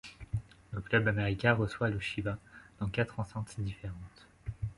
[0.71, 2.39] Le Club América reçoit le Chivas
[2.79, 4.25] dans quatre enceintes différentes.